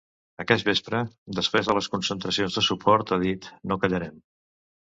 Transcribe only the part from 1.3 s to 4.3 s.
després de les concentracions de suport, ha dit: No callarem.